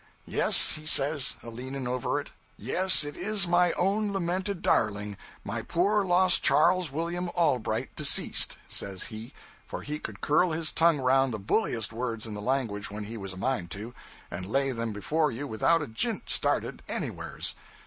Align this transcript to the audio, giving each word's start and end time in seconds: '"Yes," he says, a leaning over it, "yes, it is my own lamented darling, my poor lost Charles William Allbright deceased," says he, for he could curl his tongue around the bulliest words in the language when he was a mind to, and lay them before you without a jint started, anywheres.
'"Yes," 0.25 0.71
he 0.71 0.85
says, 0.87 1.35
a 1.43 1.51
leaning 1.51 1.87
over 1.87 2.19
it, 2.19 2.31
"yes, 2.57 3.03
it 3.03 3.15
is 3.15 3.45
my 3.45 3.71
own 3.73 4.11
lamented 4.11 4.63
darling, 4.63 5.15
my 5.43 5.61
poor 5.61 6.03
lost 6.03 6.41
Charles 6.41 6.91
William 6.91 7.29
Allbright 7.37 7.95
deceased," 7.95 8.57
says 8.67 9.03
he, 9.03 9.31
for 9.67 9.83
he 9.83 9.99
could 9.99 10.19
curl 10.19 10.53
his 10.53 10.71
tongue 10.71 10.99
around 10.99 11.29
the 11.29 11.37
bulliest 11.37 11.93
words 11.93 12.25
in 12.25 12.33
the 12.33 12.41
language 12.41 12.89
when 12.89 13.03
he 13.03 13.15
was 13.15 13.33
a 13.33 13.37
mind 13.37 13.69
to, 13.69 13.93
and 14.31 14.47
lay 14.47 14.71
them 14.71 14.91
before 14.91 15.31
you 15.31 15.45
without 15.45 15.83
a 15.83 15.87
jint 15.87 16.31
started, 16.31 16.81
anywheres. 16.89 17.53